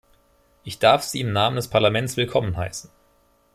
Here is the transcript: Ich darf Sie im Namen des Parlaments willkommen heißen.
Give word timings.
Ich 0.63 0.79
darf 0.79 1.03
Sie 1.03 1.19
im 1.21 1.31
Namen 1.31 1.57
des 1.57 1.67
Parlaments 1.67 2.17
willkommen 2.17 2.57
heißen. 2.57 2.89